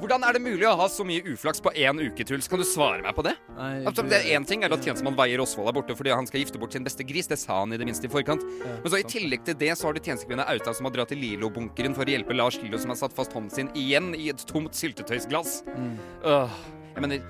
[0.00, 2.48] Hvordan er det mulig å ha så mye uflaks på én uke, Truls?
[2.48, 3.34] Kan du svare meg på det?
[3.56, 6.26] Nei, Altså, det er Én ting er at tjenestemann Veier Osvold er borte fordi han
[6.28, 7.28] skal gifte bort sin beste gris.
[7.28, 8.40] Det sa han i det minste i forkant.
[8.64, 11.20] Men så i tillegg til det så har du tjenestekvinna Auta som har dratt til
[11.20, 14.46] Lilo-bunkeren for å hjelpe Lars Lilo, som har satt fast hånden sin igjen i et
[14.48, 15.60] tomt syltetøysglass.
[15.76, 15.92] Mm.
[16.24, 16.56] Øh,
[16.96, 17.22] jeg mener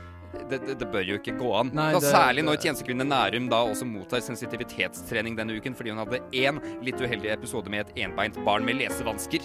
[0.51, 1.73] det, det, det bør jo ikke gå an.
[1.75, 6.21] Nei, det- særlig når tjenestekvinne Nærum da også mottar sensitivitetstrening denne uken fordi hun hadde
[6.39, 9.43] én litt uheldig episode med et enbeint barn med lesevansker.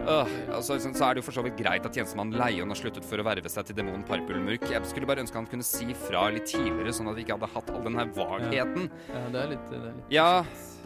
[0.00, 2.78] Øh, altså, så så er det jo for så vidt greit at tjenestemann Leion har
[2.78, 4.64] sluttet for å verve seg til demonen Parpulmurk.
[4.72, 7.50] Jeg skulle bare ønske han kunne si fra litt tidligere, sånn at vi ikke hadde
[7.54, 8.88] hatt all den her vagheten.
[9.12, 10.30] Ja, det er litt, det er litt Ja,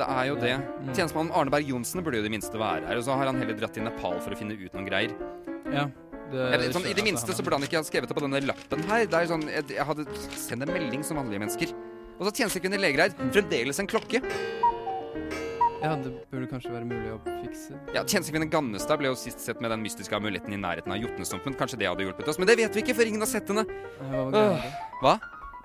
[0.01, 0.57] det er jo det.
[0.59, 0.91] Mm.
[0.93, 3.41] Tjenestemann Arne Berg Johnsen burde jo i det minste være her, og så har han
[3.43, 5.15] heller dratt til Nepal for å finne ut noen greier.
[5.73, 5.87] Ja.
[6.27, 8.23] Det, Eller, sånn, I det altså, minste så burde han ikke ha skrevet det på
[8.25, 9.05] denne lappen her.
[9.07, 11.75] Det er jo sånn, jeg, jeg hadde sendt en melding som vanlige mennesker.
[12.17, 13.15] Og så tjenestekvinne Legreid.
[13.31, 14.23] Fremdeles en klokke.
[15.87, 17.77] Ja, det burde kanskje være mulig å fikse.
[17.95, 21.55] Ja, Tjenestekvinne Gannestad ble jo sist sett med den mystiske amuletten i nærheten av Jotnestumpen.
[21.61, 23.63] Kanskje det hadde hjulpet oss, men det vet vi ikke, for ingen har sett henne.
[24.01, 24.73] Hva var greia med det?
[25.05, 25.15] Hva?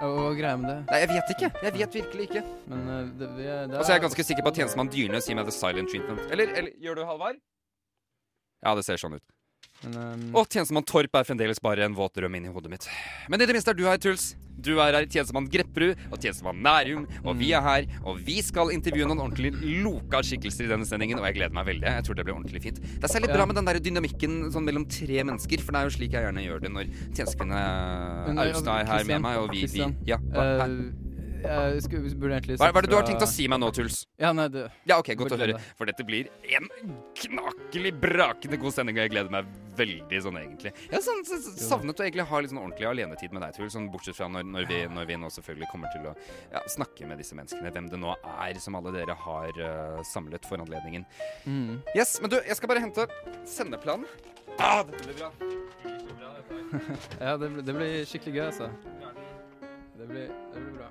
[0.02, 0.78] Hva var greia med det?
[0.92, 1.50] Nei, jeg vet ikke.
[1.66, 2.44] Jeg vet virkelig ikke.
[2.70, 5.30] Men uh, det, vi er, Altså, så er jeg ganske sikker på at tjenestemann Dyrnes
[5.30, 6.22] gir meg the silent treatment.
[6.30, 7.42] Eller, eller gjør du Halvard?
[8.62, 9.26] Ja, det ser sånn ut.
[9.84, 10.24] Men, um...
[10.42, 12.88] Og tjenestemann Torp er fremdeles bare en våt drøm inni hodet mitt.
[13.32, 14.32] Men i det minste er du her, Truls.
[14.62, 17.88] Du er her, tjenestemann Grepperud og tjenestemann Nærum, og vi er her.
[18.06, 21.70] Og vi skal intervjue noen ordentlig loka skikkelser i denne sendingen, og jeg gleder meg
[21.72, 21.94] veldig.
[21.98, 22.82] Jeg tror det blir ordentlig fint.
[22.82, 25.90] Det er særlig bra med den der dynamikken sånn mellom tre mennesker, for det er
[25.90, 29.56] jo slik jeg gjerne gjør det når tjenestekvinne eh, Austad er her med meg, og
[29.56, 30.46] vi, vi Ja, hva,
[31.42, 34.04] eh, skulle, burde egentlig hva, er det du har tenkt å si meg nå, Truls?
[34.22, 35.58] Ja, nei, det Ja, ok, godt å høre.
[35.80, 36.70] For dette blir en
[37.24, 39.50] knakelig brakende god sending, og jeg gleder meg
[39.82, 40.72] veldig sånn, egentlig.
[40.88, 43.56] Jeg har sånn, s- s- savnet å egentlig ha litt sånn ordentlig alenetid med deg,
[43.58, 43.74] Truls.
[43.76, 46.16] Sånn, bortsett fra når, når, vi, når vi nå selvfølgelig kommer til å
[46.54, 47.72] ja, snakke med disse menneskene.
[47.76, 48.16] Hvem det nå
[48.48, 51.06] er som alle dere har uh, samlet for anledningen.
[51.46, 51.82] Mm.
[51.96, 53.08] Yes, men du, jeg skal bare hente
[53.50, 54.08] sendeplanen.
[54.60, 55.32] Ah, dette blir bra.
[57.20, 58.68] Ja, det, blir- det blir skikkelig gøy, altså.
[60.00, 60.88] Det blir, det blir bra.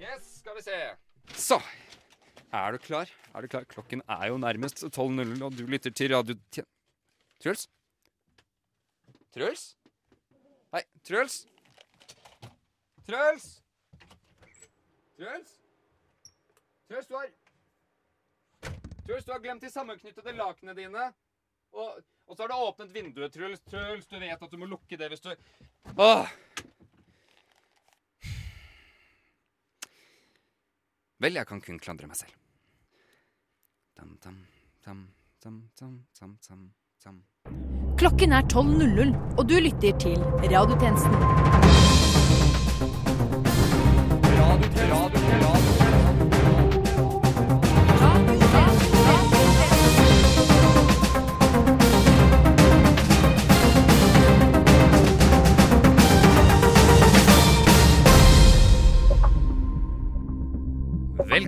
[0.00, 0.78] Yes, skal vi se.
[1.44, 1.58] Så.
[2.52, 3.10] Er du klar?
[3.34, 3.64] Er du klar?
[3.68, 6.36] Klokken er jo nærmest 12.00, og du lytter til radio...
[7.42, 7.66] Truls?
[9.34, 9.64] Truls?
[10.72, 11.42] Hei, Truls?
[13.04, 13.48] Truls?
[15.18, 15.52] Truls?
[16.88, 17.28] Truls, du har
[19.04, 21.10] Truls, du har glemt de sammenknyttede lakenene dine.
[21.74, 23.60] Og, og så har du åpnet vinduet, Truls.
[23.68, 25.34] Truls, du vet at du må lukke det hvis du
[25.98, 26.30] Åh!
[31.24, 32.32] Vel, jeg kan kun klandre meg selv.
[33.96, 34.34] Tam, tam,
[34.84, 34.98] tam,
[35.40, 36.66] tam, tam, tam, tam,
[37.00, 37.22] tam.
[37.96, 41.64] Klokken er 12.00, og du lytter til Radiotjenesten.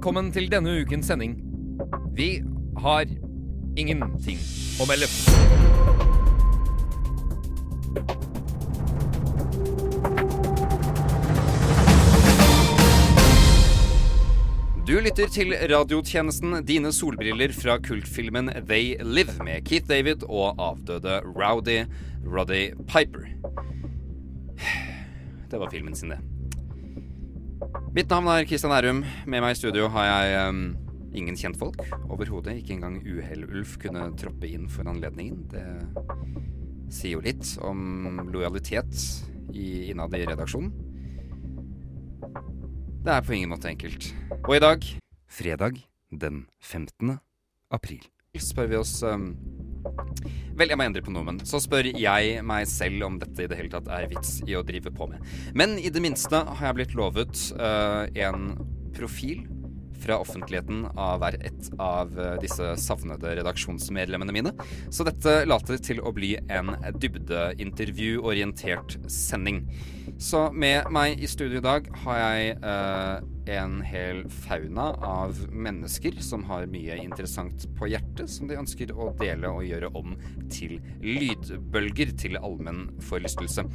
[0.06, 1.32] Velkommen til denne ukens sending.
[2.14, 2.36] Vi
[2.78, 3.08] har
[3.74, 4.36] ingenting
[4.78, 5.08] å melde.
[14.86, 21.18] Du lytter til radiotjenesten Dine solbriller fra kultfilmen They Live med Keith David og avdøde
[21.26, 21.80] Rowdy
[22.22, 23.26] Roddy Piper.
[25.50, 26.22] Det var filmen sin, det.
[27.96, 28.98] Mitt navn er Kristian Ærum.
[29.24, 30.58] Med meg i studio har jeg um,
[31.16, 31.78] ingen kjentfolk
[32.12, 32.58] overhodet.
[32.58, 35.46] Ikke engang Uhell-Ulf kunne troppe inn for anledningen.
[35.48, 35.62] Det
[36.92, 39.00] sier jo litt om lojalitet
[39.48, 40.74] i, innad i redaksjonen.
[43.06, 44.10] Det er på ingen måte enkelt.
[44.42, 44.84] Og i dag,
[45.32, 45.80] fredag
[46.12, 47.16] den 15.
[47.72, 48.04] april,
[48.36, 49.30] spør vi oss ehm,
[50.56, 53.58] Vel, jeg må endre på nomen, så spør jeg meg selv om dette i det
[53.58, 55.20] hele tatt er vits i å drive på med.
[55.52, 58.54] Men i det minste har jeg blitt lovet uh, en
[58.96, 59.44] profil
[60.00, 64.53] fra offentligheten av hver ett av eh, disse savnede redaksjonsmedlemmene mine.
[64.92, 69.64] Så dette later til å bli en dybdeintervjuorientert sending.
[70.16, 73.24] Så med meg i studio i dag har jeg eh,
[73.59, 79.10] en hel fauna av mennesker som har mye interessant på hjertet, som de ønsker å
[79.21, 80.16] dele og gjøre om
[80.48, 83.66] til lydbølger til allmenn forlystelse.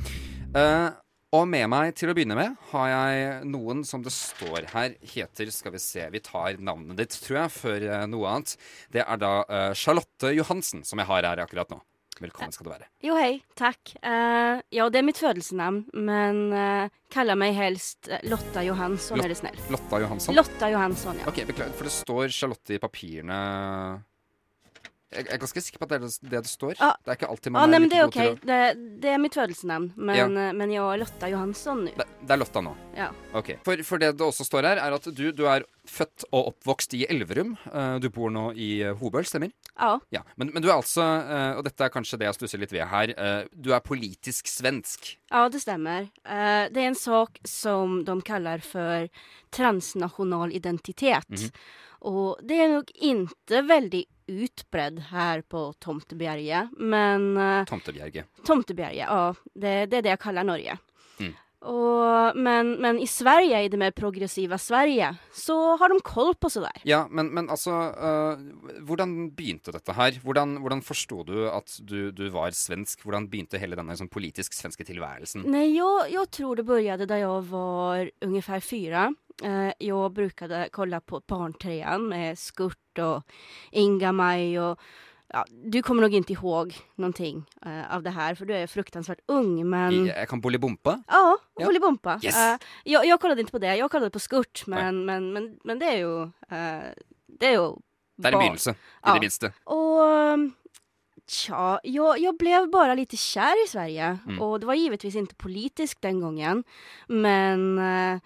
[0.57, 0.89] Eh,
[1.31, 5.53] og med meg til å begynne med har jeg noen som det står her heter
[5.53, 8.57] Skal vi se, vi tar navnet ditt, tror jeg, før eh, noe annet.
[8.91, 11.79] Det er da eh, Charlotte Johansen som jeg har her akkurat nå.
[12.21, 12.87] Velkommen skal du være.
[13.01, 13.39] Jo, hei.
[13.57, 13.95] Takk.
[13.97, 19.25] Uh, ja, det er mitt fødelsenavn, men uh, kaller meg helst eh, Lotta Johansson, Lot
[19.25, 19.57] er det snill.
[19.73, 20.37] Lotta Johansson.
[20.37, 21.27] Lotta Johansson, ja.
[21.31, 23.41] Ok, Beklager, for det står Charlotte i papirene
[25.11, 26.75] Jeg er ganske sikker på at det er det det står.
[26.79, 26.93] Ah.
[27.03, 28.29] Det er ikke alltid man man nei, er men like det er god okej.
[28.31, 30.27] til å Det, det er mitt fødelsesnavn, men, ja.
[30.55, 31.91] men jeg er Lotta Johansson nå.
[31.97, 32.71] det, det er Lotta nå.
[32.95, 33.09] Ja.
[33.35, 33.49] Ok.
[33.65, 36.93] For, for det det også står her, er at du, du er født og oppvokst
[36.95, 37.55] i Elverum.
[37.73, 39.51] Eh, du bor nå i eh, Hobøl, stemmer?
[39.75, 39.97] Ja.
[40.15, 40.21] Ja.
[40.39, 42.85] Men, men du er altså, eh, og dette er kanskje det jeg stusser litt ved
[42.91, 45.17] her, eh, du er politisk svensk.
[45.31, 46.07] ja, det stämmer.
[46.23, 49.09] Eh, det er en sak som de kaller for
[49.55, 51.29] transnasjonal identitet.
[51.29, 51.49] Mhm.
[52.01, 58.29] Og det er nok ikke veldig utbredd her på Tomtebjerget, men eh, Tomtebjerget.
[58.47, 59.33] Tomtebjerget, ja.
[59.53, 60.77] Det, det er det jeg kaller Norge.
[61.19, 61.33] Mm.
[61.61, 66.49] Og, men, men i Sverige, i det mer progressiva Sverige, så har de koll på
[66.49, 66.81] sådär.
[66.89, 68.41] Ja, men, men altså uh,
[68.87, 70.17] Hvordan begynte dette her?
[70.23, 73.05] Hvordan, hvordan forsto du at du, du var svensk?
[73.05, 75.45] Hvordan begynte hele denne sånn, politisk svenske tilværelsen?
[75.45, 79.11] Nej, jag, jag tror det började da jag var ungefär fyra.
[79.43, 83.23] Eh, jag brukade kolla på Barntrean med Skurt och
[83.71, 84.79] Inga-Maj och
[85.27, 89.19] ja, du kommer nog inte ihåg någonting uh, av det här för du är fruktansvärt
[89.27, 91.03] ung men jeg kan Bolibompa?
[91.07, 91.65] Ja, Ja.
[91.65, 92.19] Bolibompa.
[92.23, 92.35] Yes.
[92.35, 95.79] Uh, jag, jag kollade inte på det, jag kollade på Skurt men, men, men, men
[95.79, 96.29] det är ju uh,
[97.27, 97.75] det är ju
[98.17, 99.13] Det er en begynnelse, i Ja.
[99.13, 99.53] det minste.
[99.63, 100.01] Och
[101.27, 104.17] tja, jag, jag blev bara lite kär i Sverige.
[104.27, 104.41] Mm.
[104.41, 106.63] Och det var givetvis inte politiskt den gången.
[107.07, 108.19] Men eh,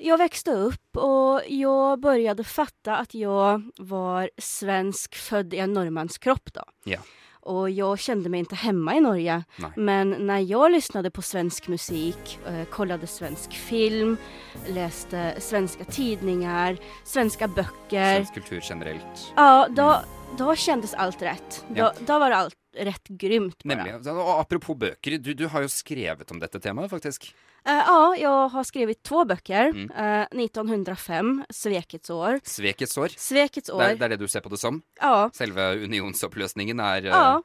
[0.00, 6.52] jag växte upp och jag började fatta att jag var svensk född i en norrmanskropp
[6.52, 6.62] då.
[6.84, 6.98] Ja.
[7.40, 9.44] Och jag kände mig inte hemma i Norge.
[9.56, 9.70] Nej.
[9.76, 14.16] Men när jag lyssnade på svensk musik, eh, kollade svensk film,
[14.68, 18.14] läste svenska tidningar, svenska böcker.
[18.14, 19.32] Svensk kultur generelt.
[19.36, 20.00] Ja, då,
[20.38, 21.64] då kändes allt rätt.
[21.68, 21.92] Då, Ja.
[22.06, 23.84] då var allt rätt grymt bara.
[23.84, 24.10] Nemlig.
[24.20, 27.34] Apropos bøker, du, du har jo skrevet om dette temaet, faktisk.
[27.68, 29.68] Eh, ja, jag har skrivit två böcker.
[29.68, 29.90] Mm.
[29.90, 32.40] Eh, 1905, Svekets år.
[32.42, 33.08] Svekets år.
[33.16, 33.82] Svekets år.
[33.82, 34.80] Det er, det er det du ser på det som?
[35.00, 35.28] Ja.
[35.36, 37.42] Selve unionsoppløsningen er eh, Ja,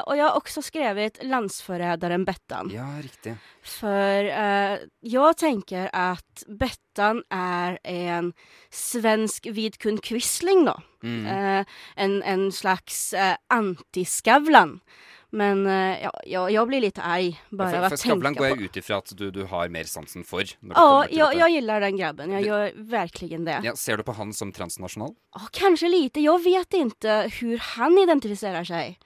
[0.00, 2.70] og och jag har också skrivit Landsförrädaren Bettan.
[2.74, 3.36] Ja, riktig.
[3.62, 8.32] För jeg jag tänker att Bettan är en
[8.70, 10.80] svensk Vidkun Quisling då.
[11.02, 11.26] Mm.
[11.26, 13.14] Eh, en, en slags
[13.48, 14.80] anti-Skavlan.
[15.32, 18.60] Men eh, ja, jeg, jeg blir litt ei bare av for att Skavlan går jeg
[18.70, 20.46] ut ifra at du, du har mer sansen for.
[20.62, 20.74] Når
[21.08, 22.30] det Ja, jeg gillar den grabben.
[22.30, 23.58] Jeg Det- virkelig verkligen det.
[23.64, 25.14] Ja, ser du på han som transnasjonal?
[25.34, 26.20] Ja, kanskje lite.
[26.22, 28.96] Jeg vet ikke hvordan han identifiserer sig.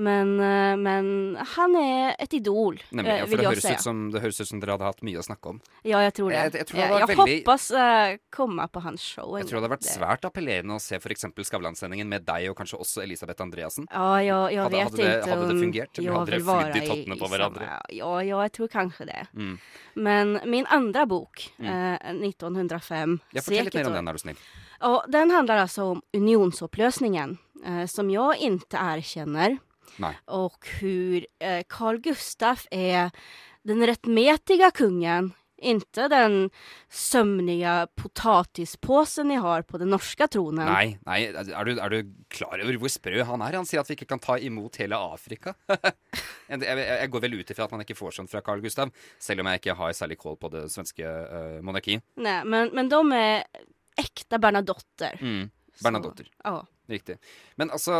[0.00, 3.10] Men, eh, men han er et idol, Nemlig.
[3.12, 5.24] eh, Ja, vil jeg ut som, det høres ut som dere hadde hatt mye å
[5.26, 5.58] snakke om.
[5.84, 6.38] Ja, jeg tror det.
[6.38, 7.16] Jeg, jeg, tror det jeg, jeg veldig...
[7.20, 9.36] håper hoppas uh, komma på hans show.
[9.36, 11.26] Jeg tror det hadde vært Det- svært appellerende å se f.eks.
[11.50, 13.86] Skavlan-sendingen med deg og kanskje også Elisabeth Andreassen.
[13.92, 16.40] Ja, ja, jeg hadde, vet ikke det- Hadde hade det om fungerat, eller hadde dere
[16.48, 17.68] vill i tottene på hverandre?
[18.00, 19.20] Ja, ja, jeg tror kanskje det.
[19.36, 19.58] Mm.
[19.96, 21.66] Men min andre bok, Mm.
[21.68, 24.36] eh, 1905, Ja, Fortell litt mer om den, er du snill.
[24.80, 29.58] Og den handler altså om unionsoppløsningen, eh, som jeg ikke erkänner.
[29.96, 30.18] Nej.
[30.24, 33.10] Och hur eh, Carl Gustaf är
[33.62, 36.50] den rättmätiga kungen, inte den
[36.88, 40.66] sömniga potatispåsen ni har på den norske tronen.
[40.66, 43.58] Nei, nei, er du, er du klar over hvor sprø han er?
[43.60, 45.54] Han sier at vi ikke kan ta imot hele Afrika.
[46.48, 49.44] jeg, jeg, går vel ut ifra at man ikke får sånt fra Carl Gustav, selv
[49.44, 52.04] om jeg ikke har særlig kål på det svenske uh, monarkiet.
[52.20, 53.44] Nei, men, men de er
[54.00, 55.20] ekte Bernadotter.
[55.20, 55.50] Mm.
[55.80, 56.28] Så- Bernadotter.
[56.44, 56.60] Ja.
[56.90, 57.16] Riktig.
[57.56, 57.92] Men altså,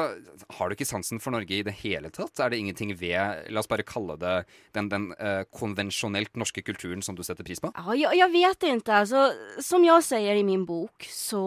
[0.59, 2.41] har du ikke sansen for Norge i det hele tatt?
[2.43, 4.33] Er det ingenting ved, la oss bare kalle det,
[4.75, 7.71] den, den uh, konvensjonelt norske kulturen som du setter pris på?
[7.77, 8.99] Ja, jeg, jeg vet ikke.
[9.05, 9.29] Altså,
[9.63, 11.45] som jeg sier i min bok så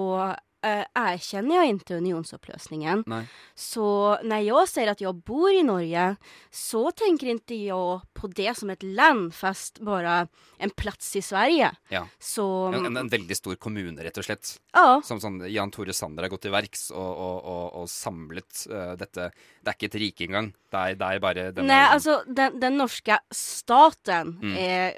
[0.63, 3.03] eh, erkänner jag inte unionsupplösningen.
[3.07, 3.25] Nej.
[3.55, 6.15] Så när jag säger att jag bor i Norge
[6.51, 10.27] så tänker inte jag på det som ett land fast bara
[10.57, 11.71] en plats i Sverige.
[11.89, 12.07] Ja.
[12.19, 14.59] Så En, en, en veldig stor kommune, rett og slett.
[14.73, 18.65] ja, Som sånn Jan Tore Sander har gått til verks og, og, og, og samlet
[18.71, 19.31] uh, dette.
[19.61, 20.53] Det er ikke et rike engang.
[20.71, 24.57] Det er, det er bare denne nej alltså den, den norska staten Mm.
[24.57, 24.93] är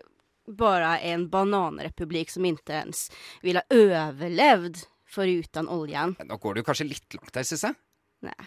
[0.48, 3.64] bara en bananrepublik som inte ens vill ha
[5.24, 6.16] överlevd oljen.
[6.28, 7.78] Nå går du kanskje litt langt der, syns jeg.
[8.26, 8.38] Nei.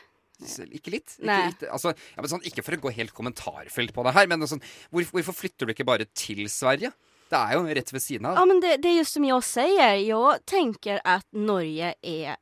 [0.70, 1.16] Ikke litt?
[1.18, 4.28] Ikke, litt altså, ja, men sånn, ikke for å gå helt kommentarfelt på det her,
[4.30, 4.62] men sånn,
[4.94, 6.92] hvor, hvorfor flytter du ikke bare til Sverige?
[7.28, 8.38] Det er jo rett ved siden av.
[8.38, 9.98] Ja men det, det er just som jeg sier.
[10.00, 12.38] Jeg tenker at Norge är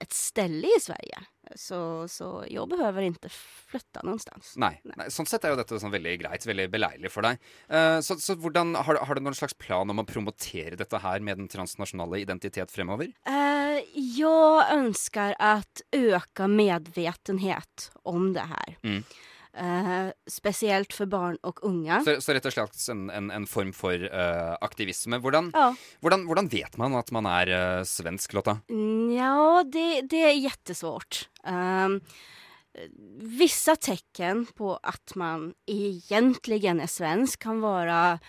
[0.00, 1.20] ett ställe i Sverige.
[1.56, 4.52] Så, så behøver ikke flytte flytta någonstans.
[4.60, 7.40] Nei, nei, sånn sett er jo dette sånn veldig greit, veldig beleilig for deg.
[7.66, 11.24] Uh, så så hvordan, har, har du noen slags plan om å promotere dette her
[11.26, 13.10] med den transnasjonale identitet fremover?
[13.28, 18.78] Uh, jeg ønsker å øke medvetenhet om det her.
[18.86, 19.02] Mm.
[19.50, 21.96] Eh, spesielt for barn og unge.
[22.06, 25.18] Så, så rett og slett en, en, en form for uh, aktivisme.
[25.18, 25.72] Hvordan, Ja.
[26.04, 28.60] hvordan, hvordan vet man at man er uh, svensk, Lotta?
[28.70, 31.24] Ja, det, det er jättesvårt.
[31.42, 31.98] Um,
[33.18, 38.20] vissa tecken på at man egentlig er svensk kan være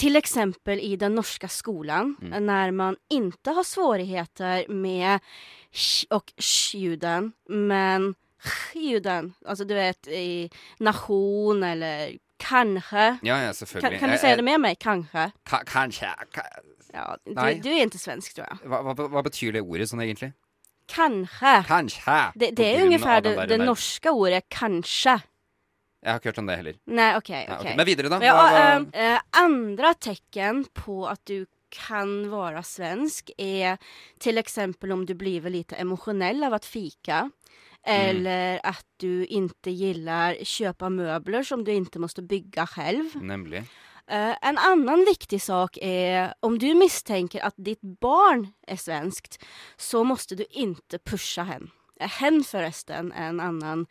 [0.00, 2.34] til eksempel i den norske skolen, mm.
[2.42, 5.22] når man ikke har svårigheter med
[5.70, 13.18] sh og sh-ljuden men ch-ljuden, alltså du vet i nation eller kanskje.
[13.22, 14.00] Ja, ja, selvfølgelig.
[14.00, 14.78] kan du si det med meg?
[14.82, 15.30] Kanskje.
[15.48, 16.42] Ka- Kanskje ka,
[16.92, 18.68] Ja, du, du er ikke svensk tror jeg.
[18.68, 20.32] hva, hva, hva betyr det ordet sånn egentlig?
[20.92, 21.54] Kanskje.
[21.68, 22.16] Kanskje.
[22.36, 25.20] Det, det er grunn ungefär det, det norske ordet kanskje.
[26.02, 26.76] Jeg har ikke hørt om det heller.
[26.86, 27.70] Nej, okej, Ja, okay.
[27.72, 27.76] ok.
[27.78, 28.18] Men videre, da.
[28.26, 33.78] Ja, og, uh, andra tecken på at du kan være svensk er
[34.20, 36.64] til eksempel om du blir lite emosjonell av att
[37.86, 38.08] Mm.
[38.08, 43.04] Eller att du inte gillar köpa möbler som du inte måste bygga själv.
[43.14, 43.58] Nemlig.
[44.12, 49.38] Uh, en annen viktig sak er om du mistenker at ditt barn er svenskt
[49.76, 51.70] så måste du ikke pushe hen.
[52.00, 53.86] Eh, Hen forresten, är en annen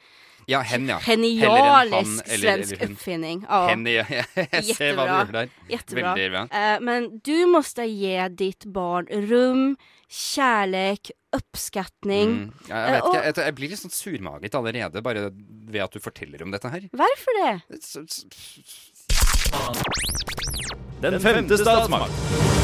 [0.48, 1.00] Ja, hen, ja.
[1.00, 2.92] genialisk han eller- svensk eller hun.
[2.96, 3.46] uppfinning.
[3.50, 3.68] Ja.
[3.68, 4.06] Hen, ja.
[4.36, 5.50] Jeg ser hva du gjør der.
[5.70, 6.14] Jättebra.
[6.16, 6.76] Veldig ja.
[6.76, 9.78] uh, men du måste gi ditt barn rum,
[10.10, 12.30] kärlek, uppskattning.
[12.30, 12.54] Mm.
[12.68, 15.94] Ja, jeg, vet Eh, ikke, jeg, jeg blir litt sånn surmaget allerede bare ved at
[15.96, 16.88] du forteller om dette her.
[16.92, 17.54] Hvorfor det?
[21.02, 22.60] Den femte statsmakt.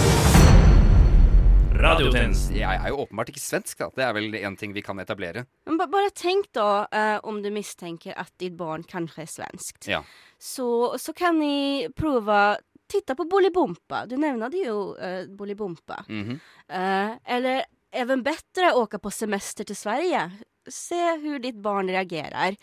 [1.77, 2.55] Radiotjenesten.
[2.57, 3.89] Jeg er jo åpenbart ikke svensk, da.
[3.93, 5.45] Det er vel en ting vi kan etablere.
[5.69, 9.87] Men ba- bara tänk då eh, om du mistenker at ditt barn kanskje er svenskt.
[9.87, 10.01] Ja.
[10.39, 12.57] Så, så kan ni prøve
[12.87, 14.05] titta på Bolibompa.
[14.07, 16.05] Du nevnte jo uh, Bolibompa.
[16.09, 16.39] Mm -hmm.
[16.71, 17.63] uh, eller
[17.97, 20.31] även bättre åka på semester till Sverige.
[20.69, 22.55] Se hur ditt barn reagerar.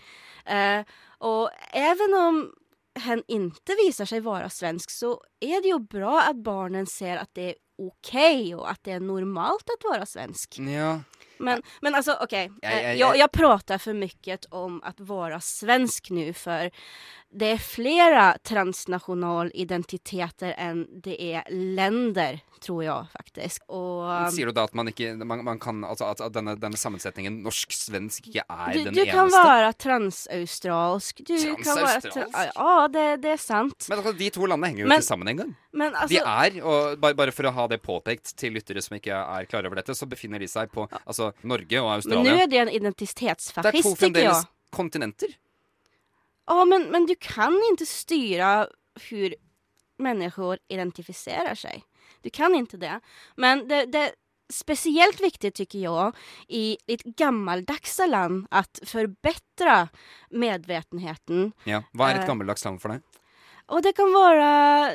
[0.45, 0.85] Eh,
[1.19, 2.53] och även om
[3.00, 7.31] hen inte visar sig vara svensk så är det ju bra att barnen ser att
[7.33, 10.59] det är okej och att det är normalt att vara svensk.
[10.59, 11.00] Ja.
[11.38, 12.95] Men, men alltså okej, Ja, eh, ja, ja.
[12.95, 16.71] jag, jag pratar för mycket om att vara svensk nu för
[17.31, 23.24] det är flera transnationalidentiteter än det är länder, tror jag faktiskt.
[23.69, 27.41] Och, Sier du da at man ikke man, man kan, altså at, denne, denne sammensetningen
[27.45, 29.14] norsk-svensk ikke er du, den du eneste?
[29.17, 31.23] kan være transaustralsk.
[31.26, 32.57] Du Kan vara Transaustralsk?
[32.57, 33.88] ja, det, det er sant.
[33.88, 35.55] Men altså, de to landene henger jo Men- ikke sammen engang.
[35.75, 39.14] Men De er, og bare, bare for å ha det påpekt til lyttere som ikke
[39.14, 42.45] er klar over dette, så befinner de seg på altså, Norge og men nå er
[42.45, 45.35] är det en Det er to identitetsfascist fremdeles kontinenter.
[46.47, 48.69] Ja, men, men du kan ikke styre
[49.00, 49.41] hvordan
[49.99, 51.83] mennesker identifiserer sig.
[52.25, 53.00] Du kan inte det.
[53.37, 54.11] Men det, det är
[54.52, 56.16] speciellt viktigt tycker jag
[56.49, 59.88] i ett gammeldags land att förbättra
[60.31, 61.52] medvetenheten.
[61.64, 61.83] Ja.
[61.93, 63.02] Hva er et Eh, gammeldags land for deg?
[63.66, 64.90] Och det kan vara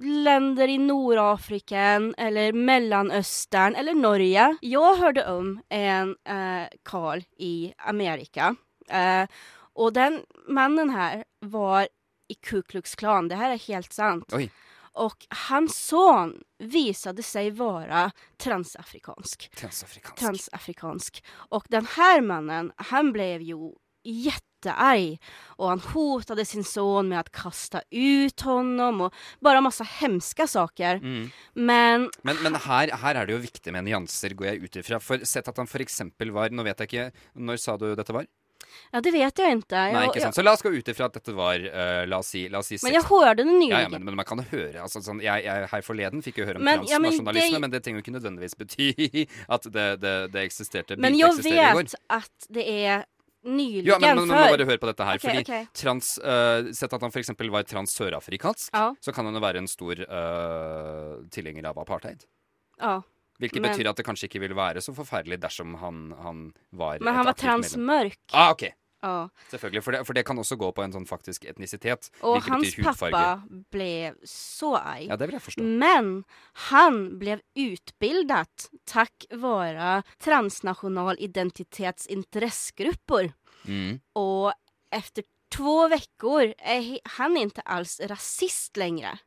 [0.00, 1.78] länder i Nordafrika
[2.16, 4.56] eller Mellanöstern eller Norge.
[4.60, 8.56] Jag hörde om en eh, karl i Amerika.
[8.88, 9.28] Eh,
[9.72, 11.88] och den mannen här var
[12.28, 13.28] i Ku Klux Klan.
[13.28, 14.32] Det här är helt sant.
[14.32, 14.50] Oj.
[14.92, 19.50] Och hans son visade sig vara transafrikansk.
[19.56, 20.18] Transafrikansk.
[20.18, 21.24] Transafrikansk.
[21.34, 23.56] Och den här mannen, han blev ju
[24.04, 25.18] jättearg.
[25.46, 30.94] Och han hotade sin son med att kasta ut honom och bara massa hemska saker.
[30.96, 31.30] Mm.
[31.52, 35.00] Men Men, men her, her er det jo viktig med nyanser, går jeg ut ifra.
[35.00, 36.02] For sett at han f.eks.
[36.32, 38.26] var Nå vet jeg ikke Når sa du dette var?
[38.92, 39.82] Ja, det vet jeg ikke.
[39.88, 40.38] Jeg, Nei, ikke sant.
[40.38, 42.70] Så la oss gå ut ifra at dette var uh, La oss si, la oss
[42.72, 45.20] si men jeg hørte det det ja, ja, men, men man kan høre altså, sånn,
[45.24, 47.82] jeg, jeg Her forleden fikk jeg høre om Men- ja, men transnasjonalisme, det- men det
[47.84, 48.88] trenger jo ikke nødvendigvis bety
[49.58, 53.06] at det, det, det eksisterte Men jeg vet at det er
[53.44, 55.20] nyligen Ja, men, men, bare hør på dette her.
[55.20, 55.68] Okay, fordi okay.
[55.76, 57.30] trans uh, Sett at han f.eks.
[57.38, 62.26] var trans-sørafrikansk, Ja, så kan han jo være en stor uh, tilhenger av apartheid.
[62.80, 62.98] ja.
[63.38, 66.98] Hvilket Men- betyr at det kanskje ikke ville være så forferdelig dersom han, han var
[67.00, 68.18] Men han var transmørk.
[68.32, 68.72] Ah, ok.
[69.02, 69.28] Oh.
[69.50, 69.82] Selvfølgelig.
[69.84, 72.10] For det, for det kan også gå på en sånn faktisk etnisitet.
[72.26, 75.06] Og hans pappa ble så ei.
[75.06, 75.62] Ja, det vil jeg forstå.
[75.62, 76.24] Men
[76.68, 83.32] han ble utbildet takk vare transnasjonal identitetsinteressegrupper.
[83.68, 84.00] Mm.
[84.18, 84.52] Og
[84.90, 85.22] etter
[85.54, 89.18] to veckor är han inte alls rasist längre.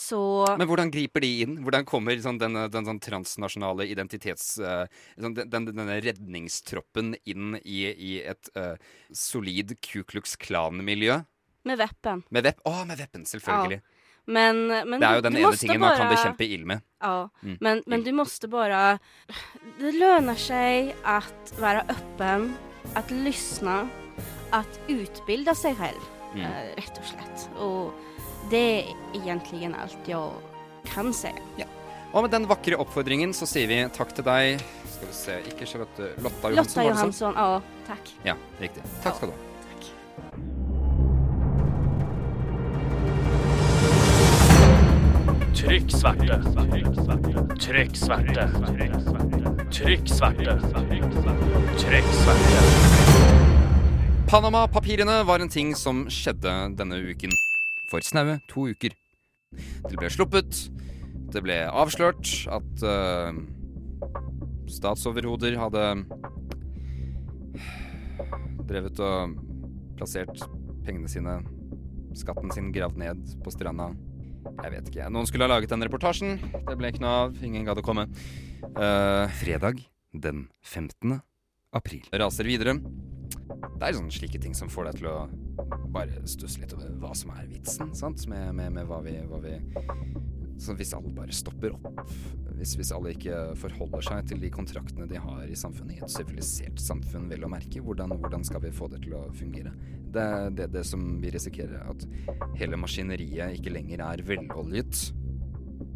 [0.00, 0.18] Så
[0.56, 1.58] Men hvordan griper de inn?
[1.64, 4.54] Hvordan kommer sånn, den, den sånn transnasjonale identitets...
[4.58, 4.86] eh,
[5.20, 8.74] sånn, den, den, denne redningstroppen inn i, i et uh,
[9.12, 11.20] solid Ku Klux Klan-miljø?
[11.68, 12.22] med veppen.
[12.32, 12.62] Med vepp?
[12.64, 13.82] Å, med veppen, selvfølgelig.
[14.30, 16.84] Men, men Det er jo den ene tingen tingen man kan bekjempe ild med.
[17.02, 17.56] Ja, Mm.
[17.60, 18.98] men, men du måste bare
[19.80, 21.18] Det lønner seg å
[21.60, 22.50] være åpen,
[22.96, 23.82] å lyssna
[24.56, 26.46] å utbilde seg selv, Mm.
[26.78, 27.48] rett og slett.
[27.58, 27.94] Och
[28.50, 30.30] det är egentligen allt jag
[30.84, 31.66] kan säga.
[32.12, 34.58] Og med den vakre oppfordringen så sier vi takk til deg
[34.90, 36.82] Skal vi se, ikke Charlotte Lotta Johansson.
[36.82, 36.88] Lotta?
[36.88, 38.10] Johansson, ja, Takk.
[38.26, 38.82] Ja, riktig.
[39.04, 39.46] Takk skal du ha.
[45.60, 46.36] Trykk sverte.
[47.60, 48.46] Trykk sverte.
[49.70, 50.56] Trykk sverte.
[51.78, 52.64] Trykk sverte.
[54.30, 57.30] Panama-papirene var en ting som skjedde denne uken.
[57.90, 58.94] For snaue to uker.
[59.50, 60.66] Det ble sluppet.
[61.30, 63.34] Det ble avslørt at uh,
[64.70, 65.84] statsoverhoder hadde
[68.70, 69.34] drevet og
[69.98, 70.44] plassert
[70.86, 71.40] pengene sine,
[72.18, 73.90] skatten sin, gravd ned på stranda.
[74.46, 75.10] Jeg vet ikke.
[75.12, 76.38] Noen skulle ha laget den reportasjen.
[76.54, 77.40] Det ble ikke noe av.
[77.44, 78.06] Ingen gadd å komme.
[78.76, 79.82] Uh, fredag
[80.14, 81.18] den 15.
[81.76, 82.06] april.
[82.22, 82.78] Raser videre.
[83.50, 85.16] Det er sånne slike ting som får deg til å
[85.94, 88.26] bare stusse litt over hva som er vitsen, sant?
[88.30, 89.56] Med, med, med hva vi, hva vi
[90.60, 92.02] Så hvis alle bare stopper opp,
[92.58, 96.12] hvis, hvis alle ikke forholder seg til de kontraktene de har i samfunnet, i et
[96.12, 99.72] sivilisert samfunn, vel å merke, hvordan, hvordan skal vi få det til å fungere?
[100.12, 102.04] Det er det, det som vi risikerer, at
[102.60, 105.06] hele maskineriet ikke lenger er veloljet.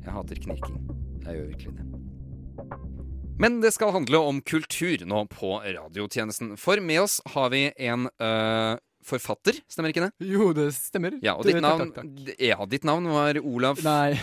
[0.04, 0.80] Jeg hater knirking.
[1.26, 2.03] Jeg gjør virkelig det.
[3.40, 6.52] Men det skal handle om kultur nå på radiotjenesten.
[6.60, 10.12] For med oss har vi en øh, forfatter, stemmer ikke det?
[10.30, 11.16] Jo, det stemmer.
[11.24, 12.30] Ja, og ditt navn, takk, takk.
[12.40, 14.14] ja, ditt navn var Olav Nei,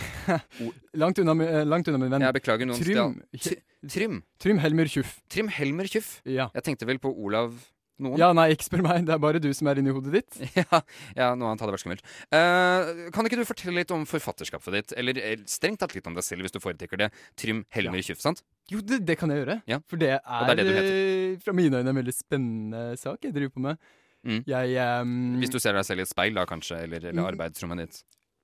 [1.02, 1.36] langt unna,
[1.68, 2.24] langt unna min venn.
[2.24, 3.20] Jeg beklager noen Trym.
[3.36, 3.60] stjal-
[3.92, 4.18] Trym.
[4.42, 5.16] Trym Helmer Tjuff.
[5.32, 6.16] Trym Helmer Tjuff.
[6.24, 6.48] Ja.
[6.56, 7.52] Jeg tenkte vel på Olav
[8.04, 8.18] noen?
[8.20, 9.06] ja, nei, ikke spør meg.
[9.08, 10.38] Det er bare du som er inni hodet ditt.
[10.60, 10.80] ja,
[11.16, 12.04] ja, noe annet hadde vært skummelt.
[12.34, 14.94] Uh, kan ikke du fortelle litt om forfatterskapet ditt?
[15.00, 17.10] Eller eh, strengt tatt litt om deg selv, hvis du foretrekker det.
[17.40, 18.44] Trym Helmer Tjuff, sant?
[18.72, 19.58] Jo, det, det kan jeg gjøre.
[19.70, 19.80] Ja.
[19.90, 23.34] For det er, det er det eh, fra mine øyne en veldig spennende sak jeg
[23.36, 23.80] driver på med.
[24.22, 24.42] Mm.
[24.46, 27.28] Jeg um, Hvis du ser deg selv i et speil, da kanskje, eller, eller Mm.
[27.32, 28.02] arbeidsrommet ditt.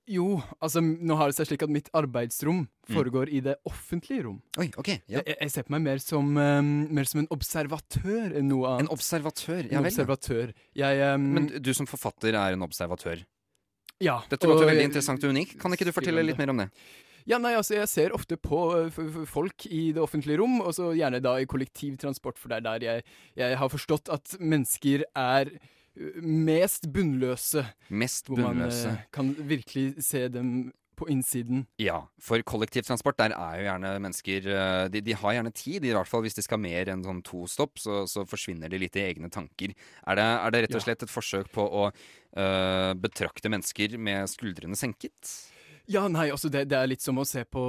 [0.09, 2.95] Jo, altså nå har det seg slik at mitt arbeidsrom Mm.
[2.97, 4.39] foregår i det offentlige rom.
[4.57, 4.89] Oi, ok.
[5.13, 5.21] Ja.
[5.27, 8.87] Jeg, jeg ser på meg mer som, um, mer som en observatør enn noe annet.
[8.87, 9.67] En observatør.
[9.67, 9.91] En Ja vel.
[9.91, 9.93] ja.
[9.93, 10.55] observatør.
[10.81, 13.21] Jeg um, Men du som forfatter er en observatør.
[14.01, 14.23] ja.
[14.31, 15.59] Dette låter veldig interessant og unikt.
[15.61, 16.71] Kan ikke du fortelle litt mer om det?
[17.29, 20.95] Ja, nei, altså, jeg ser ofte på eh, folk i det offentlige rom, og så
[20.97, 23.03] gjerne da i kollektivtransport, for det er der jeg,
[23.37, 25.51] jeg har forstått at mennesker er
[26.23, 27.65] mest bunnløse.
[27.91, 28.89] Mest Hvor man bunnløse.
[28.93, 31.61] eh, kan virkelig se dem på innsiden.
[31.79, 35.93] Ja, for kollektivtransport, der er jo gjerne mennesker eh, de, de har gjerne tid, i
[35.95, 38.97] hvert fall hvis de skal mer enn sånn to stopp, så, så forsvinner de litt
[38.99, 39.77] i egne tanker.
[40.07, 44.27] Er det, er det rett og slett et forsøk på å eh, betrakte mennesker med
[44.33, 45.37] skuldrene senket?
[45.89, 47.63] Ja, nei, altså det, det er litt som å se på,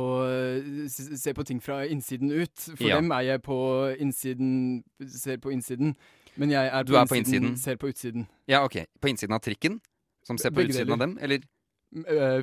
[0.90, 2.66] se på ting fra innsiden ut.
[2.76, 2.98] For Ja.
[3.00, 3.56] dem er jeg på
[3.96, 5.96] innsiden, ser på innsiden.
[6.38, 7.58] Men jeg er Du på, er på innsiden, innsiden.
[7.58, 8.28] ser på utsiden.
[8.48, 8.78] Ja, ok.
[9.02, 9.80] På innsiden av trikken?
[10.24, 11.18] Som ser på Begge utsiden av dem?
[11.22, 11.40] Eller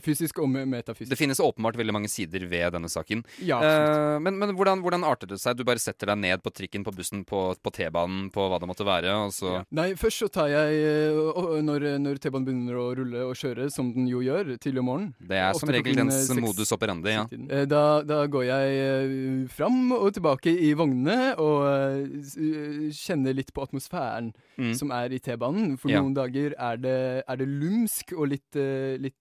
[0.02, 1.10] Fysisk og metafysisk.
[1.10, 3.22] Det finnes åpenbart veldig mange sider ved denne saken.
[3.44, 3.60] ja.
[3.62, 5.56] Eh, men men hvordan, hvordan arter det seg?
[5.56, 8.68] Du bare setter deg ned på trikken, på bussen, på, på T-banen, på hva det
[8.68, 9.62] måtte være, Ja.
[9.70, 13.92] Nei, først så tar jeg eh, Når, når T-banen begynner å rulle og kjøre, som
[13.94, 17.26] den jo gjør, tidlig om morgenen Det er som regel dens eh, modus operandi, ja.
[17.30, 23.34] Eh, Da, da går jeg eh, fram og tilbake i vognene og eh, eh, kjenner
[23.36, 24.70] litt på atmosfæren Mm.
[24.72, 25.74] som er i T-banen.
[25.76, 26.00] For Ja.
[26.00, 29.20] noen dager er det, er det lumsk og litt, eh, litt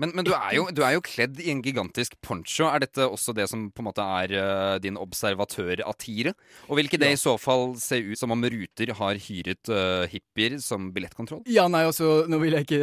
[0.00, 2.66] Men, men du, er jo, du er jo kledd i en gigantisk poncho.
[2.70, 6.32] Er dette også det som på en måte er uh, din observatørattire?
[6.68, 7.16] Og vil ikke det Ja.
[7.18, 11.42] i så fall se ut som om Ruter har hyret uh, hippier som billettkontroll?
[11.46, 12.82] Ja, nei, altså, nå vil jeg ikke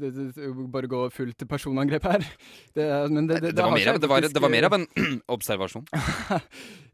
[0.00, 2.26] det- bare gå fullt personangrep her.
[2.74, 4.86] Det, men det, Det, det, var, mer, av- det, var, det var mer av en
[5.36, 5.86] observasjon.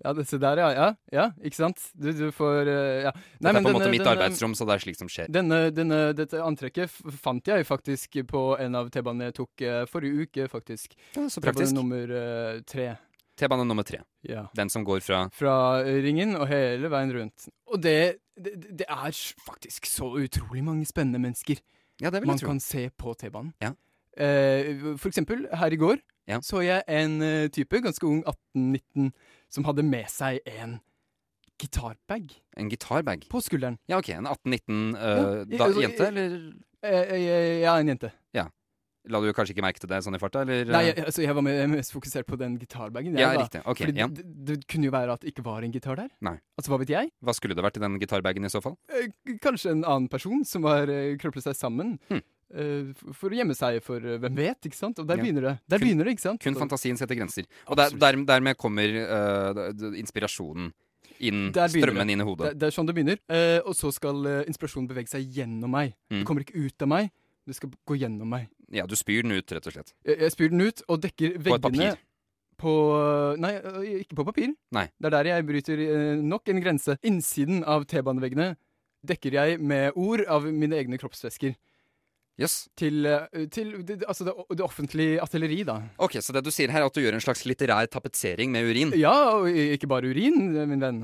[0.02, 0.68] Ja, det, se der, ja.
[0.74, 0.87] ja.
[1.14, 1.78] Ja, ikke sant?
[1.94, 3.12] Du, du får Ja.
[3.38, 5.28] Dette er på en måte mitt denne- arbeidsrom, så det er slikt som skjer.
[5.31, 6.90] Denne, denne, dette antrekket
[7.22, 10.94] fant jeg faktisk på en av T-banene tok eh, forrige uke, faktisk.
[11.16, 11.74] Ja, så T-bane praktisk.
[11.76, 12.92] nummer eh, tre.
[13.38, 14.02] T-bane nummer tre.
[14.28, 14.46] Ja.
[14.55, 17.46] Den som går fra Fra eh, Ringen og hele veien rundt.
[17.72, 18.52] Og det, det,
[18.83, 19.12] det er
[19.46, 21.59] faktisk så utrolig mange spennende mennesker
[22.00, 22.46] Ja, det vil man tro.
[22.52, 23.52] kan se på T-banen.
[23.62, 23.72] Ja.
[24.16, 25.96] Eh, for eksempel, her i går
[26.28, 26.38] Ja.
[26.44, 27.16] så jeg en
[27.50, 28.20] type, ganske ung,
[28.55, 29.11] 18-19,
[29.50, 30.76] som hadde med seg en
[31.59, 33.24] gitarbag En gitarbag.
[33.31, 33.78] på skulderen.
[33.88, 34.09] Ja, OK.
[34.11, 36.37] En 18-19 uh, ja, altså, jente, eller
[37.62, 38.11] ja, en jente.
[39.11, 40.65] La du kanskje ikke merke til det sånn i farta, eller?
[40.71, 40.95] Nei, eh?
[40.95, 43.17] jeg, altså, jeg var mest fokusert på den gitarbagen.
[43.19, 43.62] Ja, riktig.
[43.67, 44.07] Ok, Fordi ja.
[44.07, 46.11] det, det kunne jo være at det ikke var en gitar der.
[46.23, 46.37] Nei.
[46.59, 47.11] Altså, hva vet jeg?
[47.23, 48.77] Hva skulle det vært i den gitarbagen i så fall?
[48.95, 49.09] Eh,
[49.43, 51.97] kanskje en annen person som har uh, krøplet seg sammen.
[52.12, 52.23] Hm.
[52.55, 54.99] eh, for å gjemme seg for eh, hvem vet, ikke sant?
[55.03, 55.25] Og der Ja.
[55.27, 55.55] begynner det.
[55.67, 56.43] Der Kun- begynner det, ikke sant?
[56.45, 57.47] Kun fantasien setter grenser.
[57.67, 60.71] Og der, der, dermed kommer eh, d- inspirasjonen
[61.23, 62.12] inn, strømmen det.
[62.17, 62.55] inn i hodet.
[62.59, 63.19] det er sånn det begynner.
[63.31, 65.95] Eh, og så skal eh, inspirasjonen bevege seg gjennom meg.
[66.11, 66.21] Mm.
[66.21, 67.11] Det kommer ikke ut av meg,
[67.47, 68.49] det skal gå gjennom meg.
[68.72, 69.92] Ja, du spyr den ut, rett og slett.
[70.08, 71.98] Jeg, jeg spyr den ut og dekker veggene På et papir.
[72.62, 72.72] på
[73.42, 74.54] Nei, øh, ikke på papir.
[74.72, 74.87] Nei.
[74.96, 76.96] Det er der jeg bryter eh, nok en grense.
[77.04, 78.54] Innsiden av T-baneveggene
[79.04, 81.56] dekker jeg med ord av mine egne kroppsvæsker.
[82.40, 82.68] Yes.
[82.80, 83.74] Til, eh, til
[84.08, 85.80] altså det, det offentlige atelieri, da.
[86.00, 88.70] Ok, Så det du sier her, er at du gjør en slags litterær tapetsering med
[88.70, 88.94] urin?
[88.96, 90.38] Ja, og ikke bare urin,
[90.70, 91.02] min venn.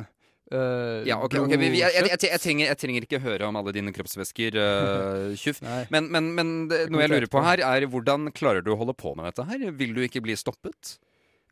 [0.52, 1.56] Eh, Ja, ok, okay.
[1.60, 5.34] vi, vi, jeg, jeg, jeg, trenger, jeg trenger ikke høre om alle dine kroppsvæsker, uh,
[5.42, 5.60] tjuff.
[5.92, 8.96] Men, men, men det, noe jeg lurer på her, er hvordan klarer du å holde
[8.96, 9.68] på med dette her?
[9.76, 10.96] Vil du ikke bli stoppet?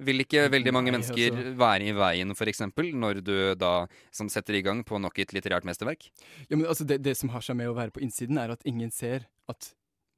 [0.05, 1.53] Vil ikke veldig mange Nei, mennesker altså.
[1.57, 2.63] være i veien, f.eks.,
[3.01, 3.73] når du da
[4.13, 6.11] som setter i gang på nok et litterært mesterverk?
[6.51, 8.65] Ja, men altså det, det som har seg med å være på innsiden, er at
[8.69, 9.73] ingen ser at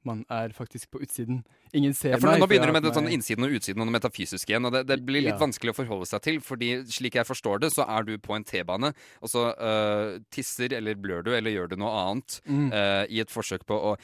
[0.09, 1.43] man er faktisk på utsiden.
[1.77, 2.41] Ingen ser Ja, for meg.
[2.43, 4.67] Nå begynner du med det sånn innsiden og utsiden og det metafysiske igjen.
[4.69, 5.43] og Det, det blir litt Ja.
[5.43, 6.41] vanskelig å forholde seg til.
[6.41, 10.73] fordi slik jeg forstår det, så er du på en T-bane, og så uh, tisser
[10.79, 12.73] eller blør du eller gjør du noe annet Mm.
[12.73, 13.99] uh, i et forsøk på å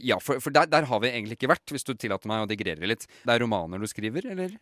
[0.00, 2.48] ja, for, for der, der har vi egentlig ikke vært, hvis du tillater meg å
[2.48, 3.04] digrere litt.
[3.26, 4.54] Det er romaner du skriver, eller?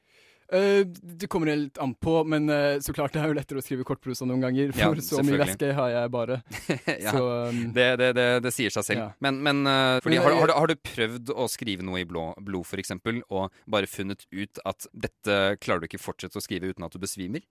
[0.53, 3.65] Eh, det kommer helt an på, men uh, så klart det er jo lettere å
[3.65, 4.75] skrive kortprosa noen ganger.
[4.77, 6.39] For Ja, så mye væske har jeg bare.
[7.07, 7.15] ja.
[7.15, 9.05] Så um, Det, det, det, det sier seg selv.
[9.07, 9.09] Ja.
[9.25, 12.29] Men, men uh, fordi, har, har, du, har du prøvd å skrive noe i blå,
[12.45, 12.93] blod, f.eks.,
[13.33, 17.01] og bare funnet ut at dette klarer du ikke fortsette å skrive uten at du
[17.03, 17.45] besvimer?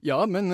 [0.00, 0.48] ja, men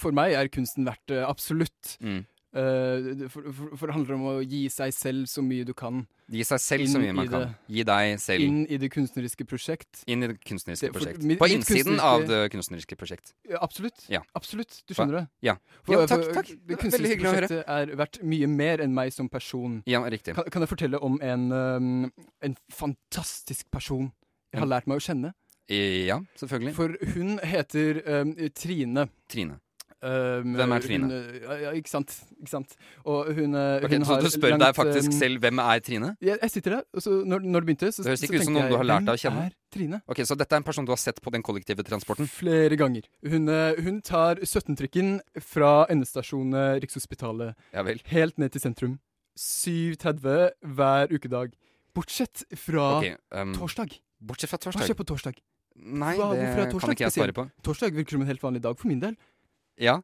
[0.00, 1.96] for meg er kunsten verdt det, absolutt.
[2.00, 2.22] Mm.
[2.52, 6.02] Eh, for, for, for det handler om å gi seg selv så mye du kan
[6.32, 7.54] Gi seg selv så mye man det, kan.
[7.72, 10.02] Gi deg selv inn, i det kunstneriske prosjekt.
[10.08, 11.38] Inn i det kunstneriske Det- for prosjekt.
[11.40, 13.32] På innsiden av det kunstneriske prosjekt.
[13.48, 14.04] Ja, absolutt.
[14.08, 14.20] Ja.
[14.36, 14.82] Absolutt.
[14.88, 15.24] Du skjønner det?
[15.48, 15.56] Ja.
[15.88, 16.52] Ja, takk, takk.
[16.68, 19.82] Det kunstneriske prosjektet er verdt mye mer enn meg som person.
[19.88, 20.34] Ja, riktig.
[20.36, 24.12] Kan, kan jeg fortelle om en, um, en fantastisk person
[24.52, 25.32] jeg har lært meg å kjenne?
[25.72, 26.74] Ja, selvfølgelig.
[26.76, 29.08] For hun heter um, Trine.
[29.28, 29.60] Trine.
[30.02, 31.08] Um, Hvem er Trine?
[31.08, 32.14] Hun, ja, ikke sant.
[32.40, 32.74] Ikke sant.
[33.06, 36.10] Og hun, okay, hun så har du spør deg faktisk um, selv hvem er Trine?
[36.18, 38.48] Jeg, jeg sitter der, og så når, når det begynte, så, Det høres ikke ut
[38.48, 39.46] som noen du har lært deg å kjenne.
[39.46, 40.02] er Trine?
[40.10, 42.26] Ok, Så dette er en person du har sett på den kollektive transporten?
[42.30, 43.06] Flere ganger.
[43.22, 45.14] Hun, uh, hun tar 17-trikken
[45.54, 48.98] fra endestasjonen Rikshospitalet Ja helt ned til sentrum.
[49.38, 51.54] 7.30 hver ukedag.
[51.94, 53.96] Bortsett fra okay, um, torsdag.
[54.22, 54.86] Bortsett fra Hva torsdag?
[54.88, 55.40] skjer på torsdag?
[55.74, 57.46] Nei, Hva- det er kan ikke jeg svare på.
[57.64, 59.16] Torsdag virker som en helt vanlig dag for min del.
[59.80, 60.00] Ja,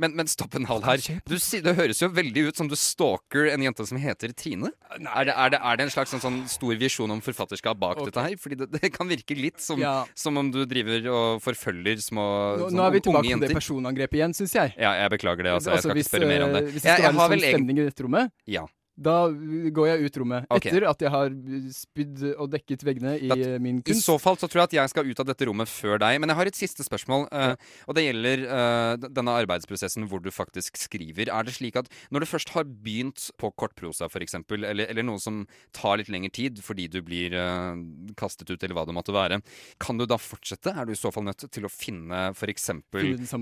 [0.00, 1.02] men, men stopp en hal her.
[1.28, 4.70] Du, det høres jo veldig ut som du stalker en jente som heter Trine.
[4.96, 8.00] Er det, er det, er det en slags sånn, sånn stor visjon om forfatterskap bak
[8.00, 8.08] okay.
[8.08, 8.38] dette her?
[8.40, 12.24] Fordi det, det kan virke litt som, Ja, som om du driver og forfølger små
[12.24, 14.76] nå, jenter nå er vi tilbake på det personangrepet igjen, syns jeg.
[14.80, 15.56] Ja, jeg beklager det.
[15.58, 16.64] Altså, jeg skal hvis, ikke spørre mer om det.
[16.64, 18.36] eh, Hvis det Jeg, skal jeg være har en vel sånn stemning i dette rommet,
[18.48, 18.64] Ja.
[19.00, 20.46] Da går jeg ut rommet.
[20.52, 20.70] Okay.
[20.74, 21.30] Etter at jeg har
[21.74, 23.96] spydd og dekket veggene i Da- min kunst.
[23.96, 26.20] I så fall så tror jeg at jeg skal ut av dette rommet før deg.
[26.20, 27.54] Men jeg har et siste spørsmål, Uh,
[27.86, 31.28] og det gjelder uh, denne arbeidsprosessen hvor du faktisk skriver.
[31.30, 35.18] Er det slik at når du først har begynt på kortprosa f.eks., eller, eller noe
[35.22, 37.76] som tar litt lengre tid fordi du blir uh,
[38.18, 39.40] kastet ut, eller hva det måtte være,
[39.78, 40.74] kan du da fortsette?
[40.74, 42.70] Er du i så fall nødt til å finne f.eks.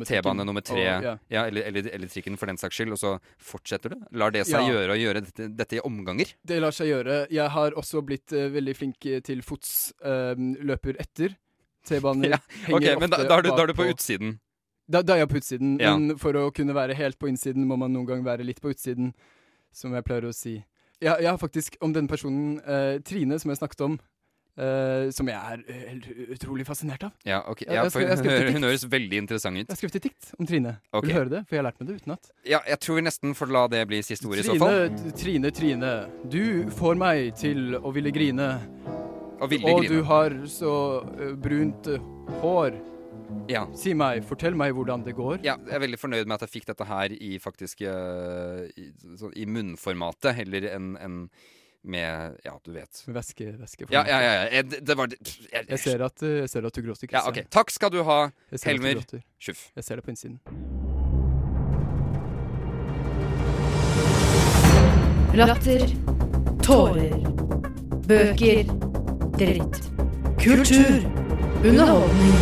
[0.08, 1.16] T-bane nummer tre, Og, ja.
[1.32, 3.98] ja, eller, eller, eller trikken for den saks skyld, og så fortsetter du?
[4.18, 4.68] Lar det seg Ja.
[4.74, 6.32] gjøre å gjøre dette, dette i omganger?
[6.46, 7.18] Det lar seg gjøre.
[7.32, 9.92] Jeg har også blitt uh, veldig flink eh, til fots.
[10.04, 10.34] eh,
[10.68, 11.36] løper etter.
[11.88, 14.38] T-baner Ja, henger men da, ofte da, er du, da er du på utsiden.
[14.88, 15.94] Da, da er jeg på utsiden, Ja.
[15.96, 18.72] men for å kunne være helt på innsiden, må man noen gang være litt på
[18.72, 19.12] utsiden,
[19.72, 20.54] som jeg pleier å si.
[21.00, 23.98] Jeg, jeg har faktisk om denne personen, eh, Trine, som jeg snakket om,
[24.58, 27.14] eh, som jeg er eh, helt utrolig fascinert av.
[27.28, 27.62] Ja, ok.
[27.68, 29.64] Ja, for hun, hun høres veldig interessant ut.
[29.64, 30.74] Jeg har skrevet et dikt om Trine.
[30.90, 31.06] Okay.
[31.06, 31.42] Vil du høre det?
[31.46, 32.30] For jeg har lært meg det utenat.
[32.48, 34.92] Ja, jeg tror vi nesten får la det bli siste ord i så fall.
[35.18, 35.94] Trine, Trine,
[36.28, 36.42] du
[36.78, 38.50] får meg til å ville grine.
[39.38, 40.74] Og ville Og du har så
[41.38, 41.86] brunt
[42.42, 42.78] hår.
[43.48, 43.66] Ja.
[43.76, 45.42] Si meg, fortell meg hvordan det går.
[45.44, 48.88] ja, jeg er veldig fornøyd med at jeg fikk dette her i faktisk i,
[49.20, 51.20] sånn, i munnformatet, heller enn enn
[51.84, 53.02] med Ja, du vet.
[53.06, 54.32] Med væske, væske Ja, ja, ja.
[54.32, 54.48] ja.
[54.56, 57.44] Jeg, det var jeg, Jeg ser at, eh, jeg ser at du gråter, Ja, Kristian.
[57.46, 57.50] ok.
[57.50, 58.18] Takk skal du ha,
[58.50, 59.22] Jeg ser du Helmer.
[59.38, 59.70] Sjuff.
[59.76, 60.40] Jeg ser det på innsiden.
[65.34, 65.86] Latter.
[66.62, 67.14] Tårer.
[68.08, 68.64] Bøker.
[69.38, 69.76] Dritt.
[70.42, 70.98] Kultur.
[71.68, 72.34] Underholdning.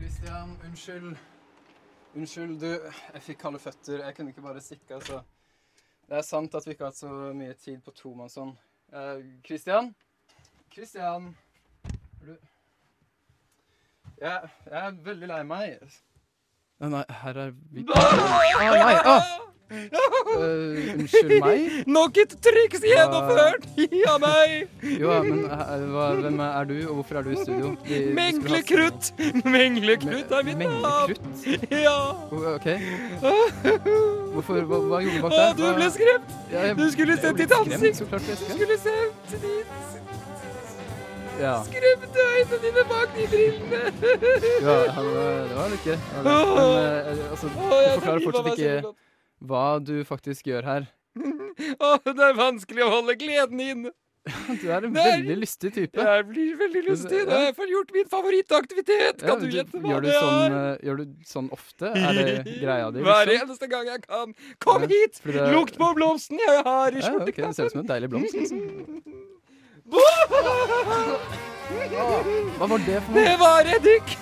[0.00, 1.16] Kristian, unnskyld.
[2.16, 2.70] Unnskyld, du.
[3.14, 4.04] Jeg fikk kalde føtter.
[4.06, 5.20] Jeg kunne ikke bare stikke, altså.
[6.06, 8.54] Det er sant at vi ikke har hatt så mye tid på tomannshånd.
[8.94, 9.90] Eh, Kristian?
[10.70, 11.32] Kristian?
[12.22, 12.36] Er du
[14.16, 15.82] jeg, jeg er veldig lei meg.
[16.80, 18.94] Nei, her er vi Å nei!
[19.12, 19.16] Å!
[19.66, 21.62] Eh, unnskyld meg?
[21.96, 24.68] Nok et triks gjennomført Ja, meg!
[24.86, 27.72] Jo, men eh, hva, hvem er du, og hvorfor er du i studio?
[28.14, 29.08] Menglekrutt!
[29.42, 31.16] Menglekrutt er mitt navn!
[31.18, 31.72] Menglekrutt?
[31.86, 31.96] Ja.
[32.30, 32.68] OK.
[34.36, 35.56] Hvorfor, hva, hva gjorde du bak Å, der?
[35.58, 36.36] du ble skremt!
[36.52, 38.04] Ja, jeg- Du skulle sett ditt ansikt.
[38.06, 39.74] Du skulle sett ditt
[41.36, 41.56] Ja.
[41.66, 43.80] skremte øynene dine bak de brillene.
[44.62, 45.10] ja han,
[45.50, 45.98] det var litt gøy.
[46.14, 48.94] Men eh, altså, du forklarer fortsatt ikke.
[49.40, 50.86] Hva du faktisk gjør her.
[51.80, 53.90] Å, det er vanskelig å holde gleden inne.
[54.60, 56.02] Du er en er- veldig lystig type.
[56.02, 59.22] Jeg blir veldig lystig når jeg får gjort min favorittaktivitet.
[59.22, 60.56] Ja, Kan du gjette hva det sånn, er?
[60.72, 61.92] eh, gjør du sånn ofte?
[61.94, 62.26] Er det
[62.64, 63.04] greia di?
[63.06, 63.46] Hver Liksom?
[63.46, 64.34] eneste gang jeg kan.
[64.66, 65.20] Kom Ja, hit!
[65.22, 67.44] det Lukt på blomsten jeg har i Ja, okay.
[67.46, 68.34] Det ser ut som en deilig blomst.
[68.34, 68.58] Liksom.
[71.66, 73.24] Hva var det for noe?
[73.26, 74.16] Det var eddik!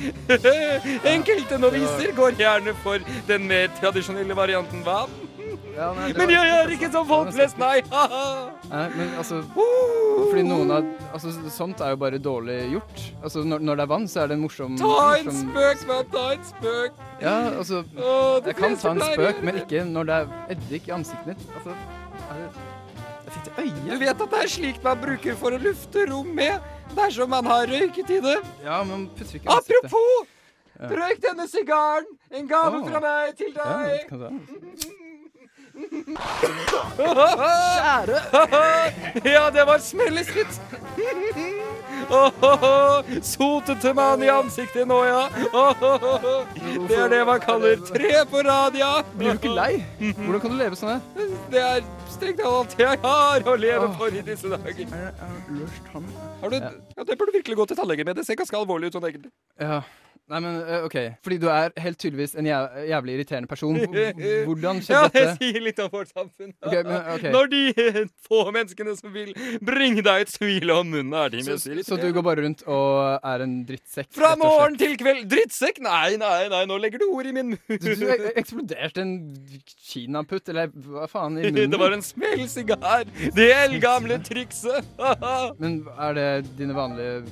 [1.10, 5.10] Enkelte noviser går gjerne for den mer tradisjonelle varianten vann.
[5.76, 7.82] ja, nei, Men jeg er ikke som folk flest, nei.
[8.70, 9.42] Nei, men altså
[10.30, 13.04] Fordi noen av altså, Sånt er jo bare dårlig gjort.
[13.22, 15.86] Altså, når, når det er vann, så er det en morsom Ta en morsom- spøk,
[15.90, 17.00] mann, ta en spøk.
[17.20, 20.94] Ja, altså Åh, Jeg kan ta en spøk, men ikke når det er eddik i
[21.00, 21.48] ansiktet mitt.
[21.60, 21.74] Altså
[22.30, 22.69] er det
[23.56, 26.70] Jeg fikk Du vet at det er slikt man bruker for å lufte rom med
[26.96, 28.38] dersom man har røyket i det.
[28.64, 29.58] Ja, men putter ikke.
[29.58, 30.32] Apropos!
[30.80, 30.88] Ja.
[30.96, 32.08] Røyk denne sigaren!
[32.30, 32.88] En gave oh.
[32.88, 34.10] fra meg til deg!
[34.10, 34.88] Ja, det.
[39.24, 39.78] ja, det var
[42.10, 43.24] smelleskritt.
[43.24, 45.22] Sotete mann i ansiktet nå, ja.
[46.88, 48.92] Det er det man kaller tre på rad, ja.
[49.16, 49.70] Blir du ikke lei?
[50.18, 51.30] Hvordan kan du leve sånn her?
[51.50, 54.84] Det er strengt tatt alt jeg har å leve for i disse dager.
[54.90, 56.06] Er er løst tann?
[56.42, 57.04] Har du, Ja.
[57.04, 58.16] det burde virkelig gå til tannlegen med.
[58.16, 59.30] Det ser ganske alvorlig ut sånn egentlig.
[59.60, 59.82] Ja.
[60.30, 60.96] Nei, men eh, OK.
[61.26, 63.78] Fordi du er helt tydeligvis en jæv jævlig irriterende person.
[64.46, 65.24] Hvordan skjedde dette?
[65.24, 66.52] Ja, det sier litt om vårt samfunn.
[66.62, 67.24] Ok, men, ok.
[67.34, 69.32] Når de få menneskene som vil
[69.66, 72.62] bringe deg et smil om munnen, er de Så, litt så du går bare rundt
[72.70, 74.12] og er en drittsekk?
[74.14, 75.26] Fra morgen til kveld.
[75.32, 75.82] Drittsekk?
[75.84, 77.82] Nei, nei, nei, nå legger du ord i min munn.
[77.82, 78.06] Du, du
[78.38, 79.14] eksploderte en
[79.90, 81.74] kinaputt, eller hva faen, i munnen?
[81.74, 83.10] Det var en smellsigar!
[83.34, 84.86] Det eldgamle trikset.
[85.62, 87.24] Men er det dine vanlige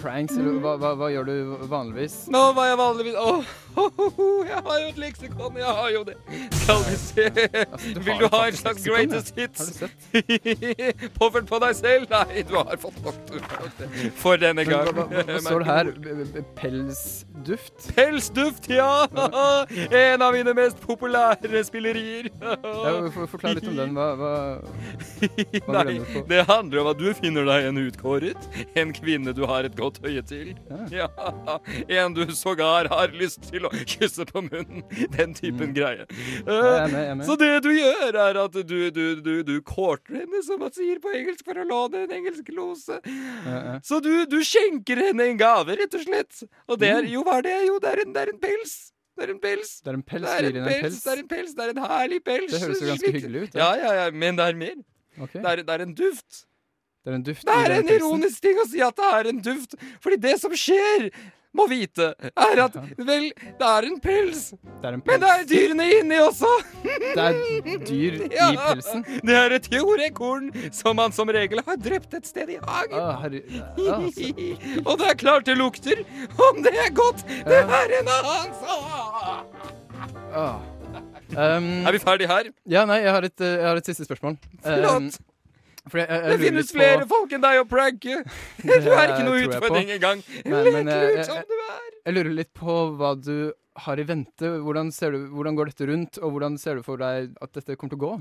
[0.00, 2.16] pranks, eller hva, hva, hva gjør du vanligvis?
[2.32, 6.14] Nå var jeg vanligvis Åh, jeg har jo et leksikon, jeg har jo det.
[6.60, 7.26] Skal vi se
[7.60, 9.70] Altså, Vil du ha en slags greatest hits?
[9.80, 9.86] Du?
[11.20, 12.06] Påført på deg selv?
[12.10, 13.38] Nei, du har fått nok du
[14.20, 14.90] for denne gang.
[14.96, 15.90] hva, står det her?
[16.60, 17.90] Pelsduft?
[17.96, 19.06] Pelsduft, ja!
[19.90, 22.30] En av mine mest populære spillerier.
[23.30, 23.94] Forklar litt om den.
[23.96, 24.34] Hva, hva,
[25.76, 26.24] Nei, ut på?
[26.30, 28.50] det handler om at du finner deg en utkåret.
[28.78, 30.52] En kvinne du har et godt øye til.
[30.92, 31.08] Ja.
[31.88, 34.84] En du sågar har lyst til å kysse på munnen.
[35.16, 36.06] Den typen greie.
[36.08, 36.48] Mm.
[36.48, 37.26] jeg er med, jeg er med.
[37.28, 41.00] Så det du gjør, er at du, du, du, du courter henne, som man sier
[41.02, 43.00] på engelsk, for å låne en engelsk lose.
[43.06, 43.74] Uh, uh.
[43.84, 46.44] Så du, du skjenker henne en gave, rett og slett.
[46.70, 47.12] Og det er Mm.
[47.14, 47.56] jo hva er det?
[47.66, 48.74] Jo, det er en, det er en pels.
[49.16, 49.70] Det er en pels.
[49.84, 51.80] Det er en pels, Det er en pels, det er en pels, det er en
[51.84, 52.52] herlig pels.
[52.52, 53.58] Det høres jo ganske hyggelig ut.
[53.60, 54.78] Ja, ja, ja, men det er mer.
[55.20, 55.40] Okay.
[55.42, 56.38] Det er, det er en duft.
[57.00, 58.00] Det er en duft Det i er den en pelsen.
[58.06, 61.06] ironisk ting å si at det er en duft, fordi det som skjer,
[61.56, 65.44] må vite, er at vel, det er en pels, Det er en men det er
[65.50, 66.50] dyrene inni også.
[67.10, 68.48] Det er dyr Ja.
[68.52, 69.02] i pelsen.
[69.26, 72.94] Det er et jordekorn som man som regel har drept et sted i hagen.
[72.94, 73.26] Ah.
[73.34, 74.30] Ja, altså.
[74.88, 76.04] Og det er klart det lukter.
[76.50, 77.66] Om det er godt, det Ja.
[77.82, 79.56] er en annen sak.
[80.34, 80.60] Ah.
[81.30, 82.48] Um, Er vi ferdige her?
[82.66, 84.34] ja, nei, jeg har et, eh, jeg har et siste spørsmål.
[84.64, 85.18] Um, Flott.
[85.18, 85.29] for
[85.88, 88.20] jeg, jeg, jeg Det finnes flere på, folk enn deg å pranke.
[88.66, 90.22] Du er ikke noe utfordring engang.
[90.44, 91.88] Lek men, eh, som du er.
[92.06, 94.48] Jeg lurer litt på hva du har i vente.
[94.64, 97.76] Hvordan, ser du, hvordan går dette rundt, og hvordan ser du for deg at dette
[97.78, 98.12] kommer til å gå?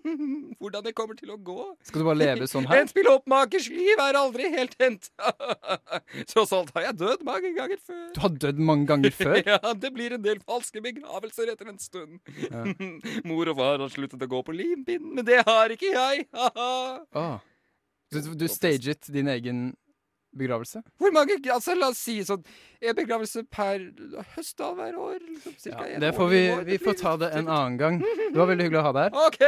[0.60, 1.58] Hvordan det kommer til å gå.
[1.86, 2.80] Skal du bare leve sånn her?
[2.82, 5.10] En pilotmakers liv er aldri helt hendt.
[6.32, 8.06] Tross alt har jeg dødd mange ganger før.
[8.16, 9.38] Du har dødd mange ganger før.
[9.46, 12.18] Ja, det blir en del falske begravelser etter en stund.
[12.48, 12.64] Ja.
[13.28, 16.26] Mor og far har sluttet å gå på limpinnen, men det har ikke jeg.
[16.34, 17.38] Ah.
[18.10, 19.70] Du, du staget din egen
[20.36, 20.82] begravelse?
[20.98, 22.44] Hvor mange altså La oss si sånn
[22.80, 23.78] En begravelse per
[24.36, 25.18] høst hver år?
[25.20, 26.62] Liksom, cirka Ja, det får vi, år.
[26.64, 27.98] vi får ta det en annen gang.
[28.00, 29.12] Det var veldig hyggelig å ha deg her.
[29.26, 29.42] OK,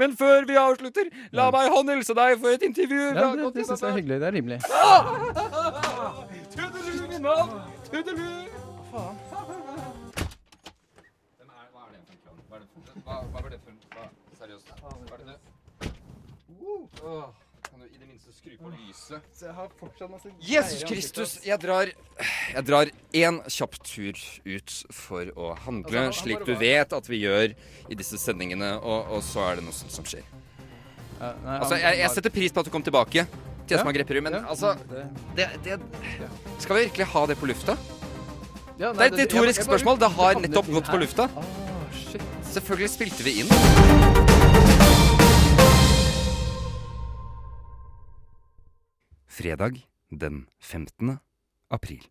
[0.00, 1.50] men før vi avslutter, la Ja.
[1.50, 3.02] meg håndhilse deg for et intervju.
[3.14, 4.20] Ja, det det syns jeg er hyggelig.
[4.20, 4.58] Det er rimelig.
[6.54, 7.50] Tudelu, min mann!
[7.90, 8.30] Tudelu!
[8.90, 9.04] Hva
[12.56, 13.72] er det for en Hva, hva var det for
[14.40, 14.66] Seriøst?
[14.80, 15.38] Hva er det det?
[17.80, 19.22] Kan du i det minste skru på lyset?
[19.32, 21.88] Så jeg har fortsatt masse Jesus Kristus, jeg drar
[22.52, 26.52] Jeg drar én kjapp tur ut for å handle, Altså, han- han slik bare du
[26.52, 27.54] var- vet at vi gjør
[27.88, 30.22] i disse sendingene, og, og så er det noe sånt som skjer.
[31.20, 33.24] Ja, nei, Altså, han- jeg, jeg setter pris på at du kom tilbake
[33.66, 33.78] til Ja.
[33.80, 35.80] Esma Grepperud, men Ja, altså det- det, det,
[36.58, 37.78] Skal vi virkelig ha det på lufta?
[38.78, 39.98] Ja, Det nei, er et jeg- retorisk bare- spørsmål.
[39.98, 40.98] Det har nettopp gått på her.
[41.00, 41.30] lufta.
[41.34, 41.44] Åh,
[41.94, 42.20] shit.
[42.44, 44.49] Selvfølgelig spilte vi inn.
[49.40, 51.18] Fredag den 15.
[51.70, 52.04] april.